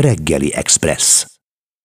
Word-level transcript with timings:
Reggeli 0.00 0.54
Express. 0.54 1.26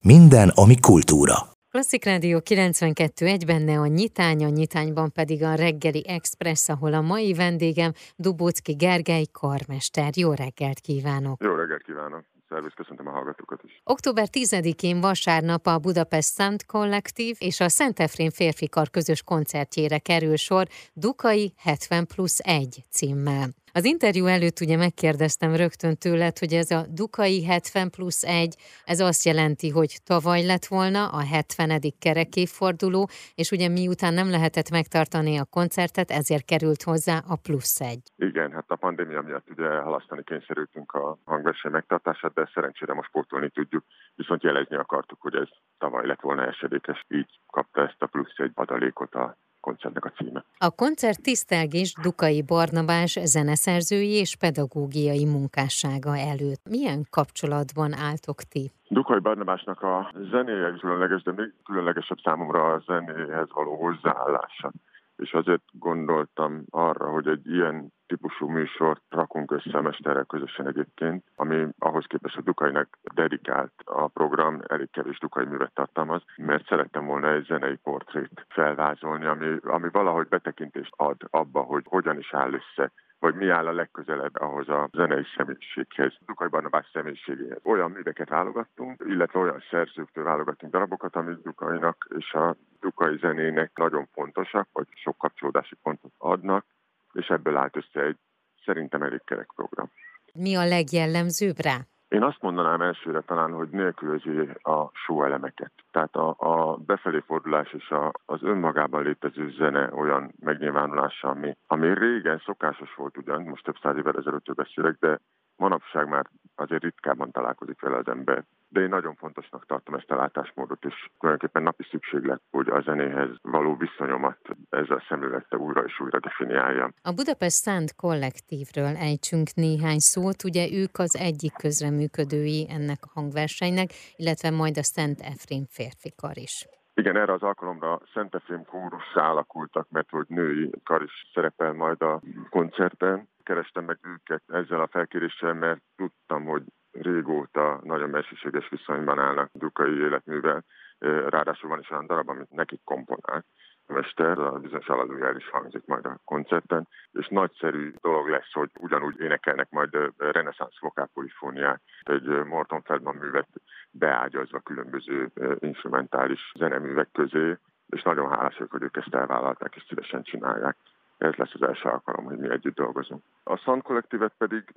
Minden, 0.05 0.49
ami 0.49 0.79
kultúra. 0.79 1.35
Klasszik 1.71 2.05
Rádió 2.05 2.39
92.1 2.43 3.41
benne 3.45 3.79
a 3.79 3.85
nyitány, 3.85 4.43
a 4.43 4.49
nyitányban 4.49 5.11
pedig 5.11 5.43
a 5.43 5.53
reggeli 5.53 6.07
express, 6.07 6.69
ahol 6.69 6.93
a 6.93 7.01
mai 7.01 7.33
vendégem 7.33 7.91
Dubócki 8.15 8.73
Gergely 8.73 9.25
karmester. 9.31 10.09
Jó 10.15 10.33
reggelt 10.33 10.79
kívánok! 10.79 11.43
Jó 11.43 11.55
reggelt 11.55 11.81
kívánok! 11.81 12.23
Szervusz, 12.49 12.73
köszöntöm 12.75 13.07
a 13.07 13.11
hallgatókat 13.11 13.59
is. 13.63 13.81
Október 13.83 14.27
10-én 14.31 15.01
vasárnap 15.01 15.67
a 15.67 15.79
Budapest 15.79 16.33
Sound 16.33 16.65
Collective 16.65 17.37
és 17.39 17.59
a 17.59 17.69
Szent 17.69 17.99
Efrén 17.99 18.29
férfikar 18.29 18.89
közös 18.89 19.23
koncertjére 19.23 19.97
kerül 19.97 20.35
sor 20.35 20.67
Dukai 20.93 21.53
70 21.57 22.07
plusz 22.07 22.39
1 22.43 22.83
címmel. 22.89 23.49
Az 23.77 23.85
interjú 23.85 24.25
előtt 24.25 24.59
ugye 24.61 24.77
megkérdeztem 24.77 25.55
rögtön 25.55 25.95
tőled, 25.95 26.37
hogy 26.37 26.53
ez 26.53 26.71
a 26.71 26.81
Dukai 26.99 27.45
70 27.45 27.89
plusz 27.89 28.23
1, 28.23 28.55
ez 28.85 28.99
azt 28.99 29.25
jelenti, 29.25 29.69
hogy 29.69 29.91
tavaly 30.03 30.45
lett 30.45 30.65
volna 30.65 31.07
a 31.07 31.21
70. 31.21 31.81
kerekéforduló, 31.99 33.09
és 33.41 33.51
ugye 33.51 33.67
miután 33.69 34.13
nem 34.13 34.29
lehetett 34.29 34.69
megtartani 34.69 35.37
a 35.37 35.45
koncertet, 35.45 36.11
ezért 36.11 36.45
került 36.45 36.83
hozzá 36.83 37.17
a 37.27 37.35
plusz 37.35 37.79
1. 37.81 37.99
Igen, 38.15 38.51
hát 38.51 38.65
a 38.67 38.75
pandémia 38.75 39.21
miatt 39.21 39.49
ugye 39.49 39.69
halasztani 39.69 40.23
kényszerültünk 40.23 40.91
a 40.91 41.17
hangverseny 41.25 41.71
megtartását, 41.71 42.33
de 42.33 42.49
szerencsére 42.53 42.93
most 42.93 43.09
sportolni 43.09 43.49
tudjuk, 43.49 43.83
viszont 44.15 44.43
jelezni 44.43 44.75
akartuk, 44.75 45.21
hogy 45.21 45.35
ez 45.35 45.49
tavaly 45.77 46.05
lett 46.05 46.21
volna 46.21 46.45
esedékes, 46.45 47.05
így 47.07 47.39
kapta 47.47 47.81
ezt 47.81 48.01
a 48.01 48.07
plusz 48.07 48.37
egy 48.37 48.51
adalékot 48.53 49.15
a 49.15 49.37
koncertnek 49.67 50.05
a 50.05 50.11
címe. 50.17 50.43
A 50.57 50.69
koncert 50.81 51.21
tisztelgés 51.21 51.93
Dukai 52.01 52.41
Barnabás 52.41 53.13
zeneszerzői 53.23 54.13
és 54.23 54.35
pedagógiai 54.35 55.25
munkássága 55.25 56.13
előtt. 56.17 56.63
Milyen 56.75 57.01
kapcsolatban 57.17 57.91
álltok 58.09 58.39
ti? 58.51 58.63
Dukai 58.87 59.19
Barnabásnak 59.19 59.81
a 59.81 60.11
zenéje 60.31 60.69
különleges, 60.79 61.21
de 61.23 61.31
még 61.31 61.53
különlegesebb 61.65 62.19
számomra 62.23 62.61
a 62.73 62.83
zenéhez 62.85 63.49
való 63.53 63.73
hozzáállása 63.83 64.71
és 65.17 65.33
azért 65.33 65.63
gondoltam 65.71 66.63
arra, 66.69 67.09
hogy 67.09 67.27
egy 67.27 67.47
ilyen 67.47 67.93
típusú 68.07 68.47
műsort 68.47 69.01
rakunk 69.09 69.51
össze 69.51 69.77
a 69.77 69.81
mesterrel 69.81 70.25
közösen 70.25 70.67
egyébként, 70.67 71.23
ami 71.35 71.67
ahhoz 71.79 72.05
képest 72.05 72.37
a 72.37 72.41
Dukainak 72.41 72.97
dedikált 73.13 73.73
a 73.83 74.07
program, 74.07 74.61
elég 74.67 74.89
kevés 74.91 75.17
Dukai 75.17 75.45
művet 75.45 75.73
tartalmaz, 75.73 76.21
mert 76.35 76.67
szerettem 76.67 77.05
volna 77.05 77.31
egy 77.31 77.45
zenei 77.45 77.75
portrét 77.75 78.45
felvázolni, 78.49 79.25
ami, 79.25 79.57
ami 79.61 79.89
valahogy 79.91 80.27
betekintést 80.27 80.93
ad 80.95 81.21
abba, 81.29 81.61
hogy 81.61 81.83
hogyan 81.87 82.17
is 82.17 82.33
áll 82.33 82.53
össze 82.53 82.91
hogy 83.25 83.35
mi 83.35 83.49
áll 83.49 83.67
a 83.67 83.73
legközelebb 83.73 84.35
ahhoz 84.35 84.69
a 84.69 84.89
zenei 84.93 85.23
személyiséghez, 85.37 86.13
Dukai 86.25 86.47
Barnabás 86.47 86.89
személyiségéhez. 86.93 87.59
Olyan 87.63 87.91
műveket 87.91 88.29
válogattunk, 88.29 89.03
illetve 89.07 89.39
olyan 89.39 89.63
szerzőktől 89.69 90.23
válogattunk 90.23 90.71
darabokat, 90.71 91.15
amit 91.15 91.41
Dukainak 91.41 92.07
és 92.17 92.33
a 92.33 92.55
Dukai 92.79 93.17
zenének 93.17 93.71
nagyon 93.75 94.07
fontosak, 94.13 94.67
vagy 94.71 94.87
sok 94.93 95.17
kapcsolódási 95.17 95.75
pontot 95.83 96.11
adnak, 96.17 96.65
és 97.13 97.27
ebből 97.27 97.57
állt 97.57 97.75
össze 97.75 98.05
egy 98.05 98.17
szerintem 98.65 99.01
elég 99.01 99.21
kerek 99.23 99.51
program. 99.55 99.91
Mi 100.33 100.55
a 100.55 100.65
legjellemzőbb 100.65 101.59
rá? 101.61 101.77
Én 102.15 102.23
azt 102.23 102.41
mondanám 102.41 102.81
elsőre 102.81 103.21
talán, 103.21 103.51
hogy 103.51 103.69
nélkülözi 103.69 104.49
a 104.61 104.89
show 104.93 105.23
elemeket. 105.23 105.71
Tehát 105.91 106.15
a, 106.15 106.35
a 106.37 106.75
befelé 106.75 107.19
fordulás 107.25 107.73
és 107.73 107.89
a, 107.89 108.11
az 108.25 108.43
önmagában 108.43 109.03
létező 109.03 109.49
zene 109.49 109.93
olyan 109.93 110.33
megnyilvánulása, 110.39 111.27
ami, 111.29 111.57
ami 111.67 111.93
régen 111.93 112.41
szokásos 112.45 112.95
volt 112.95 113.17
ugyan, 113.17 113.41
most 113.41 113.63
több 113.63 113.77
száz 113.81 113.97
évvel 113.97 114.17
ezelőtt 114.17 114.55
beszélek, 114.55 114.97
de 114.99 115.19
manapság 115.55 116.07
már 116.07 116.25
azért 116.55 116.83
ritkábban 116.83 117.31
találkozik 117.31 117.81
vele 117.81 117.97
az 117.97 118.07
ember. 118.07 118.43
De 118.67 118.81
én 118.81 118.89
nagyon 118.89 119.15
fontosnak 119.15 119.65
tartom 119.65 119.95
ezt 119.95 120.11
a 120.11 120.15
látásmódot, 120.15 120.85
és 120.85 121.09
tulajdonképpen 121.19 121.63
napi 121.63 121.83
szükséglet, 121.89 122.41
hogy 122.51 122.69
a 122.69 122.81
zenéhez 122.81 123.29
való 123.41 123.75
viszonyomat 123.75 124.37
ezzel 124.69 125.03
szemlélettel 125.07 125.59
újra 125.59 125.83
és 125.83 125.99
újra 125.99 126.19
definiáljam. 126.19 126.93
A 127.01 127.13
Budapest 127.13 127.63
Sound 127.63 127.95
kollektívről 127.95 128.95
ejtsünk 128.95 129.47
néhány 129.53 129.99
szót, 129.99 130.43
ugye 130.43 130.71
ők 130.71 130.97
az 130.97 131.15
egyik 131.15 131.53
közreműködői 131.53 132.67
ennek 132.69 132.99
a 133.01 133.11
hangversenynek, 133.13 133.89
illetve 134.15 134.49
majd 134.49 134.77
a 134.77 134.83
Szent 134.83 135.19
Efrén 135.21 135.65
férfikar 135.69 136.37
is. 136.37 136.67
Igen, 136.93 137.15
erre 137.15 137.33
az 137.33 137.41
alkalomra 137.41 137.99
Szent 138.13 138.35
Efrém 138.35 138.65
kórussá 138.65 139.29
alakultak, 139.29 139.87
mert 139.89 140.09
hogy 140.09 140.25
női 140.27 140.69
kar 140.83 141.03
is 141.03 141.29
szerepel 141.33 141.73
majd 141.73 142.01
a 142.01 142.21
koncerten. 142.49 143.27
Kerestem 143.43 143.85
meg 143.85 143.99
őket 144.01 144.41
ezzel 144.47 144.81
a 144.81 144.87
felkéréssel, 144.87 145.53
mert 145.53 145.81
tudtam, 146.25 146.45
hogy 146.45 146.63
régóta 146.91 147.79
nagyon 147.83 148.09
mesterséges 148.09 148.69
viszonyban 148.69 149.19
állnak 149.19 149.49
dukai 149.53 149.99
életművel. 149.99 150.63
Ráadásul 150.99 151.69
van 151.69 151.79
is 151.79 151.89
olyan 151.89 152.07
darab, 152.07 152.29
amit 152.29 152.49
nekik 152.49 152.81
komponált 152.83 153.45
a 153.87 153.93
mester, 153.93 154.39
a 154.39 154.59
bizonyos 154.59 154.87
aladójel 154.87 155.35
is 155.35 155.49
hangzik 155.49 155.85
majd 155.85 156.05
a 156.05 156.19
koncerten, 156.23 156.87
és 157.11 157.27
nagyszerű 157.27 157.93
dolog 158.01 158.27
lesz, 158.27 158.51
hogy 158.51 158.69
ugyanúgy 158.79 159.19
énekelnek 159.19 159.69
majd 159.69 159.97
reneszánsz 160.17 160.79
vokápolifóniát, 160.79 161.81
egy 162.03 162.45
Morton 162.45 162.81
Feldman 162.81 163.15
művet 163.15 163.47
beágyazva 163.91 164.59
különböző 164.59 165.31
instrumentális 165.59 166.51
zeneművek 166.55 167.11
közé, 167.11 167.57
és 167.89 168.01
nagyon 168.01 168.29
hálás 168.29 168.53
vagyok, 168.53 168.71
hogy 168.71 168.83
ők 168.83 168.97
ezt 168.97 169.15
elvállalták, 169.15 169.75
és 169.75 169.85
szívesen 169.87 170.23
csinálják. 170.23 170.77
Ez 171.17 171.35
lesz 171.35 171.53
az 171.53 171.61
első 171.61 171.89
alkalom, 171.89 172.25
hogy 172.25 172.37
mi 172.37 172.49
együtt 172.49 172.75
dolgozunk. 172.75 173.23
A 173.43 173.55
Sound 173.55 173.81
Kollektívet 173.81 174.33
pedig 174.37 174.73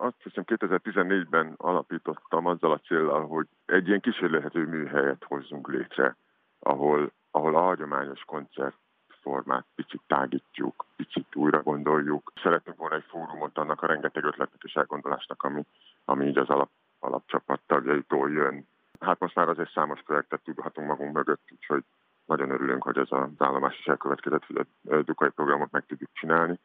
azt 0.00 0.22
hiszem 0.22 0.44
2014-ben 0.46 1.54
alapítottam 1.56 2.46
azzal 2.46 2.72
a 2.72 2.78
célral, 2.78 3.26
hogy 3.26 3.46
egy 3.66 3.88
ilyen 3.88 4.00
kísérlethető 4.00 4.66
műhelyet 4.66 5.24
hozzunk 5.24 5.68
létre, 5.68 6.16
ahol, 6.58 7.12
ahol 7.30 7.56
a 7.56 7.60
hagyományos 7.60 8.24
koncertformát 8.24 9.66
picit 9.74 10.00
tágítjuk, 10.06 10.84
picit 10.96 11.36
újra 11.36 11.62
gondoljuk. 11.62 12.32
Szeretnénk 12.42 12.78
volna 12.78 12.94
egy 12.94 13.04
fórumot 13.08 13.58
annak 13.58 13.82
a 13.82 13.86
rengeteg 13.86 14.24
ötletnek 14.24 14.62
és 14.62 14.74
elgondolásnak, 14.74 15.42
ami, 15.42 15.62
ami 16.04 16.26
így 16.26 16.38
az 16.38 16.48
alap, 16.48 16.70
alapcsapat 16.98 17.60
tagjaitól 17.66 18.30
jön. 18.30 18.66
Hát 19.00 19.18
most 19.18 19.34
már 19.34 19.48
azért 19.48 19.72
számos 19.72 20.02
projektet 20.02 20.40
tudhatunk 20.44 20.88
magunk 20.88 21.14
mögött, 21.14 21.42
úgyhogy 21.52 21.84
nagyon 22.24 22.50
örülünk, 22.50 22.82
hogy 22.82 22.98
ez 22.98 23.06
az 23.10 23.28
állomás 23.38 23.78
is 23.78 23.86
elkövetkezett, 23.86 24.44
hogy 24.44 24.66
a 24.88 25.02
Dukai 25.02 25.28
programot 25.28 25.70
meg 25.70 25.86
tudjuk 25.86 26.10
csinálni. 26.12 26.58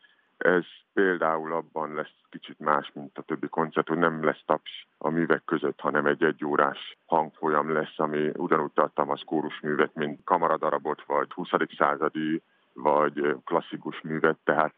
Ez 0.43 0.65
például 0.93 1.53
abban 1.53 1.93
lesz 1.93 2.15
kicsit 2.29 2.59
más, 2.59 2.91
mint 2.93 3.17
a 3.17 3.21
többi 3.21 3.47
koncert, 3.47 3.87
hogy 3.87 3.97
nem 3.97 4.23
lesz 4.23 4.43
taps 4.45 4.87
a 4.97 5.09
művek 5.09 5.43
között, 5.45 5.79
hanem 5.79 6.05
egy 6.05 6.23
egyórás 6.23 6.97
hangfolyam 7.05 7.73
lesz, 7.73 7.99
ami 7.99 8.31
ugyanúgy 8.35 8.71
tartalmaz 8.71 9.21
kórusművet, 9.25 9.95
mint 9.95 10.23
kamaradarabot, 10.23 11.03
vagy 11.05 11.31
20. 11.31 11.49
századi, 11.77 12.41
vagy 12.73 13.35
klasszikus 13.45 14.01
művet, 14.01 14.37
tehát 14.43 14.73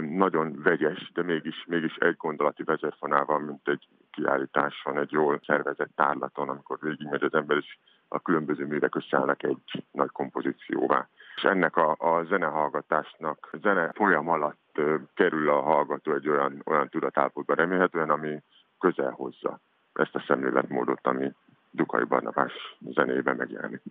nagyon 0.00 0.62
vegyes, 0.62 1.10
de 1.14 1.22
mégis, 1.22 1.64
mégis 1.66 1.96
egy 1.96 2.16
gondolati 2.16 2.62
vezérfonál 2.62 3.24
van, 3.24 3.42
mint 3.42 3.68
egy 3.68 3.88
kiállításon, 4.10 4.98
egy 4.98 5.12
jól 5.12 5.40
szervezett 5.46 5.90
tárlaton, 5.94 6.48
amikor 6.48 6.78
végigmegy 6.80 7.22
az 7.22 7.34
ember, 7.34 7.56
és 7.56 7.78
a 8.08 8.20
különböző 8.20 8.66
művek 8.66 8.94
összeállnak 8.94 9.42
egy 9.42 9.84
nagy 9.90 10.10
kompozícióvá. 10.10 11.08
És 11.36 11.42
ennek 11.42 11.76
a, 11.76 11.96
a 11.98 12.24
zenehallgatásnak, 12.24 13.48
a 13.52 13.56
zene 13.56 13.90
folyam 13.94 14.28
alatt 14.28 14.80
kerül 15.14 15.50
a 15.50 15.60
hallgató 15.60 16.14
egy 16.14 16.28
olyan, 16.28 16.62
olyan 16.64 16.88
tudatállapotba 16.88 17.54
remélhetően, 17.54 18.10
ami 18.10 18.42
közel 18.78 19.10
hozza 19.10 19.60
ezt 19.92 20.14
a 20.14 20.24
szemléletmódot, 20.26 21.06
ami 21.06 21.32
Dukai 21.70 22.04
Barnabás 22.04 22.52
zenében 22.80 23.36
megjelenik. 23.36 23.82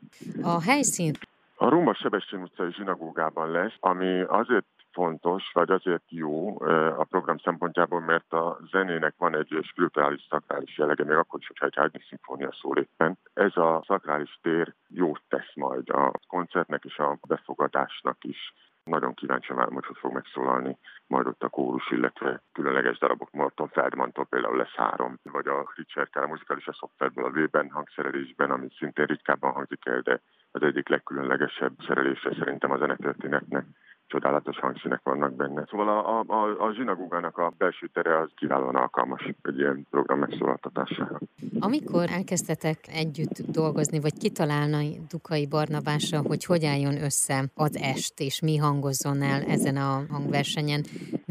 A 0.42 0.62
helyszín? 0.62 1.14
A 1.56 1.70
Rumba 1.70 1.94
Sebestyén 1.94 2.42
utcai 2.42 2.72
zsinagógában 2.74 3.52
lesz, 3.52 3.74
ami 3.80 4.22
azért 4.22 4.66
fontos, 4.92 5.52
vagy 5.54 5.72
azért 5.72 6.04
jó 6.08 6.60
a 6.98 7.04
program 7.04 7.38
szempontjából, 7.38 8.00
mert 8.00 8.34
a 8.34 8.60
zenének 8.72 9.14
van 9.18 9.36
egy 9.36 9.60
spirituális 9.62 10.28
szakrális 10.30 10.78
jellege, 10.78 11.04
még 11.04 11.18
akkor 11.18 11.40
is, 11.40 11.48
hogyha 11.48 11.66
egy 11.66 11.78
ágyi 11.78 12.00
szimfónia 12.10 12.52
szól 12.62 12.78
éppen. 12.78 13.18
Ez 13.34 13.58
a 13.58 13.84
szakrális 13.88 14.40
tér 14.42 14.74
jót 14.88 15.22
tesz 15.28 15.56
majd 15.56 15.90
a 15.90 16.12
koncertnek 16.28 16.84
és 16.84 16.98
a 16.98 17.18
befogadásnak 17.28 18.24
is. 18.24 18.54
Nagyon 18.84 19.14
kíváncsi 19.14 19.54
várom, 19.54 19.74
hogy 19.74 19.86
fog 19.94 20.14
megszólalni 20.14 20.78
majd 21.08 21.28
ott 21.28 21.44
a 21.44 21.50
kórus, 21.50 21.92
illetve 21.92 22.42
különleges 22.52 22.98
darabok 22.98 23.32
Marton 23.32 23.68
Feldmantól 23.68 24.26
például 24.26 24.58
lesz 24.58 24.76
három, 24.76 25.20
vagy 25.24 25.48
a 25.48 25.72
Richard 25.76 26.10
a 26.14 26.28
muzikális 26.28 26.68
a 26.68 26.74
szoftverből 26.74 27.26
a 27.26 27.30
Vében 27.30 27.70
hangszerelésben, 27.70 28.52
ami 28.52 28.68
szintén 28.78 29.06
ritkábban 29.06 29.52
hangzik 29.52 29.86
el, 29.86 30.02
de 30.02 30.22
az 30.52 30.62
egyik 30.62 30.88
legkülönlegesebb 30.90 31.74
szerelése 31.88 32.36
szerintem 32.40 32.72
a 32.72 32.78
zenetörténetnek 32.78 33.66
csodálatos 34.12 34.60
hangszínek 34.60 35.02
vannak 35.04 35.36
benne. 35.36 35.66
Szóval 35.70 35.90
a, 35.90 36.20
a, 36.20 36.24
a, 36.28 36.68
a 36.68 36.74
zsinagógának 36.74 37.38
a 37.38 37.54
belső 37.58 37.88
tere 37.94 38.20
az 38.20 38.30
kiválóan 38.36 38.76
alkalmas 38.76 39.34
egy 39.42 39.58
ilyen 39.58 39.88
program 39.90 40.20
megszólaltatására. 40.20 41.20
Amikor 41.60 42.10
elkezdtetek 42.10 42.78
együtt 42.94 43.38
dolgozni, 43.52 44.00
vagy 44.00 44.18
kitalálni 44.18 45.02
Dukai 45.10 45.48
Barnabásra, 45.48 46.22
hogy 46.22 46.46
hogy 46.46 46.66
álljon 46.66 47.02
össze 47.04 47.44
az 47.54 47.76
est, 47.76 48.20
és 48.20 48.42
mi 48.42 48.58
hangozzon 48.58 49.22
el 49.22 49.42
ezen 49.42 49.78
a 49.78 50.06
hangversenyen, 50.10 50.82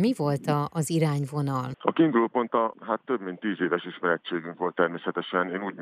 Mi 0.01 0.13
volt 0.17 0.47
a, 0.47 0.69
az 0.73 0.91
irányvonal? 0.91 1.71
A 1.79 1.93
kiinduló 1.93 2.27
pont 2.27 2.53
a 2.53 2.75
hát 2.81 3.01
több 3.05 3.21
mint 3.21 3.41
tíz 3.41 3.61
éves 3.61 3.85
ismerettségünk 3.85 4.59
volt 4.59 4.75
természetesen. 4.75 5.51
Én 5.51 5.63
úgy 5.63 5.75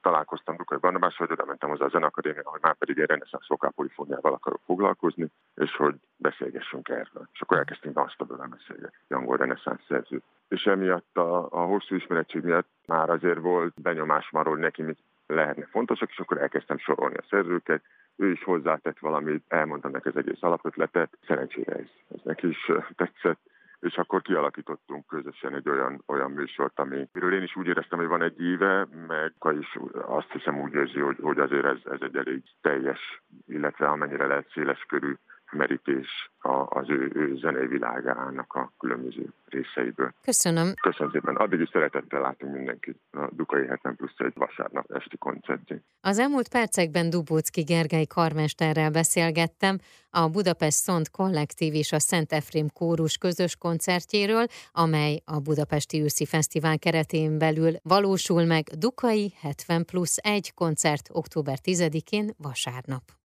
találkoztam 0.00 0.56
Dukai 0.56 0.78
Barnabás, 0.78 1.16
hogy 1.16 1.32
oda 1.32 1.44
mentem 1.44 1.68
hozzá 1.68 1.84
a 1.84 1.88
Zenakadémia, 1.88 2.42
hogy 2.44 2.60
már 2.62 2.74
pedig 2.74 2.98
egy 2.98 3.08
reneszánsz 3.08 3.48
vokápolifóniával 3.48 4.32
akarok 4.32 4.60
foglalkozni, 4.64 5.26
és 5.54 5.76
hogy 5.76 5.94
beszélgessünk 6.16 6.88
erről. 6.88 7.28
És 7.32 7.40
akkor 7.40 7.56
elkezdtünk 7.56 7.98
azt 7.98 8.20
a 8.20 8.24
bőven 8.24 8.50
beszélgetni, 8.50 9.14
angol 9.14 9.36
reneszánsz 9.36 9.84
szerző. 9.88 10.22
És 10.48 10.64
emiatt 10.64 11.16
a, 11.16 11.48
a 11.50 11.60
hosszú 11.60 11.94
ismerettség 11.94 12.42
miatt 12.42 12.68
már 12.86 13.10
azért 13.10 13.40
volt 13.40 13.82
benyomás 13.82 14.28
arról, 14.32 14.56
neki 14.56 14.82
mit 14.82 14.98
lehetne 15.26 15.66
fontosak, 15.70 16.10
és 16.10 16.18
akkor 16.18 16.38
elkezdtem 16.38 16.78
sorolni 16.78 17.16
a 17.16 17.24
szerzőket, 17.28 17.82
ő 18.16 18.30
is 18.30 18.44
hozzátett 18.44 18.98
valamit, 18.98 19.44
elmondtam 19.48 19.90
neki 19.90 20.08
az 20.08 20.16
egész 20.16 20.42
alapötletet, 20.42 21.18
szerencsére 21.26 21.72
ez, 21.72 21.88
ez 22.14 22.20
neki 22.24 22.48
is 22.48 22.70
tetszett, 22.96 23.38
és 23.84 23.96
akkor 23.96 24.22
kialakítottunk 24.22 25.06
közösen 25.06 25.54
egy 25.54 25.68
olyan, 25.68 26.02
olyan 26.06 26.30
műsort, 26.30 26.78
amiről 26.78 27.34
én 27.34 27.42
is 27.42 27.56
úgy 27.56 27.66
éreztem, 27.66 27.98
hogy 27.98 28.08
van 28.08 28.22
egy 28.22 28.40
éve, 28.40 28.88
meg 29.06 29.34
is 29.58 29.78
azt 30.06 30.32
hiszem 30.32 30.60
úgy 30.60 30.74
érzi, 30.74 31.00
hogy, 31.00 31.16
hogy 31.20 31.38
azért 31.38 31.64
ez, 31.64 31.78
ez 31.84 31.98
egy 32.00 32.16
elég 32.16 32.42
teljes, 32.60 33.22
illetve 33.46 33.86
amennyire 33.86 34.26
lehet 34.26 34.50
széles 34.52 34.84
körű 34.88 35.14
merítés 35.54 36.30
az 36.68 36.90
ő, 36.90 37.10
ő 37.14 37.36
zenei 37.36 37.66
világának 37.66 38.54
a 38.54 38.72
különböző 38.78 39.32
részeiből. 39.44 40.12
Köszönöm. 40.22 40.72
Köszönöm 40.82 41.12
szépen. 41.12 41.36
Addig 41.36 41.60
is 41.60 41.68
szeretettel 41.72 42.20
látunk 42.20 42.54
mindenkit 42.54 42.98
a 43.10 43.28
Dukai 43.30 43.66
70 43.66 43.96
plusz 43.96 44.18
egy 44.18 44.32
vasárnap 44.34 44.90
esti 44.90 45.16
koncertjén. 45.18 45.84
Az 46.00 46.18
elmúlt 46.18 46.48
percekben 46.48 47.10
Dubócki 47.10 47.62
Gergely 47.62 48.04
karmesterrel 48.04 48.90
beszélgettem 48.90 49.78
a 50.10 50.28
Budapest 50.28 50.76
Szont 50.76 51.10
Kollektív 51.10 51.74
és 51.74 51.92
a 51.92 51.98
Szent 51.98 52.32
Efrém 52.32 52.68
Kórus 52.72 53.16
közös 53.16 53.56
koncertjéről, 53.56 54.46
amely 54.72 55.20
a 55.24 55.40
Budapesti 55.40 56.00
Őszi 56.02 56.26
Fesztivál 56.26 56.78
keretén 56.78 57.38
belül 57.38 57.72
valósul 57.82 58.44
meg 58.44 58.64
Dukai 58.78 59.32
70 59.40 59.84
plusz 59.84 60.16
egy 60.16 60.54
koncert 60.54 61.08
október 61.12 61.58
10-én 61.64 62.30
vasárnap. 62.38 63.02